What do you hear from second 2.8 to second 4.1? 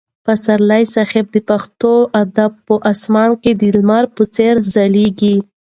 اسمان کې د لمر